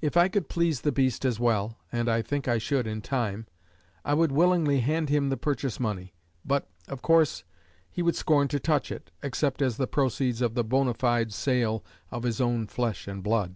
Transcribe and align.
If 0.00 0.16
I 0.16 0.26
could 0.28 0.48
please 0.48 0.80
the 0.80 0.90
beast 0.90 1.24
as 1.24 1.38
well 1.38 1.78
and 1.92 2.08
I 2.08 2.20
think 2.20 2.48
I 2.48 2.58
should 2.58 2.84
in 2.84 3.00
time 3.00 3.46
I 4.04 4.12
would 4.12 4.32
willingly 4.32 4.80
hand 4.80 5.08
him 5.08 5.28
the 5.28 5.36
purchase 5.36 5.78
money. 5.78 6.14
But, 6.44 6.68
of 6.88 7.00
course, 7.00 7.44
he 7.88 8.02
would 8.02 8.16
scorn 8.16 8.48
to 8.48 8.58
touch 8.58 8.90
it, 8.90 9.12
except 9.22 9.62
as 9.62 9.76
the 9.76 9.86
proceeds 9.86 10.42
of 10.42 10.54
the 10.54 10.64
bona 10.64 10.94
fide 10.94 11.32
sale 11.32 11.84
of 12.10 12.24
his 12.24 12.40
own 12.40 12.66
flesh 12.66 13.06
and 13.06 13.22
blood." 13.22 13.54